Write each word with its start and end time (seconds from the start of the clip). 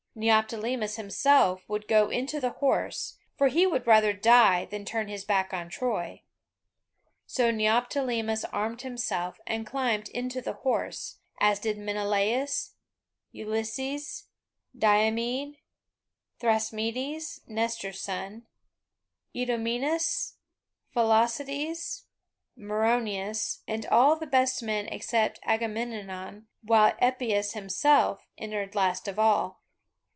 Neoptolemus 0.13 0.97
himself 0.97 1.63
would 1.69 1.87
go 1.87 2.09
into 2.09 2.41
the 2.41 2.49
horse, 2.59 3.17
for 3.37 3.47
he 3.47 3.65
would 3.65 3.87
rather 3.87 4.11
die 4.11 4.65
than 4.65 4.83
turn 4.83 5.07
his 5.07 5.23
back 5.23 5.53
on 5.53 5.69
Troy. 5.69 6.21
So 7.25 7.49
Neoptolemus 7.49 8.43
armed 8.51 8.81
himself 8.81 9.39
and 9.47 9.65
climbed 9.65 10.09
into 10.09 10.41
the 10.41 10.51
horse, 10.51 11.19
as 11.39 11.59
did 11.61 11.77
Menelaus, 11.77 12.73
Ulysses, 13.31 14.25
Diomede, 14.77 15.59
Thrasymedes 16.41 17.39
(Nestor's 17.47 18.01
son), 18.01 18.45
Idomeneus, 19.33 20.33
Philoctetes, 20.93 22.03
Meriones, 22.57 23.63
and 23.65 23.85
all 23.85 24.17
the 24.17 24.27
best 24.27 24.61
men 24.61 24.87
except 24.87 25.39
Agamemnon, 25.43 26.47
while 26.61 26.95
Epeius 27.01 27.53
himself 27.53 28.27
entered 28.37 28.75
last 28.75 29.07
of 29.07 29.17
all. 29.17 29.59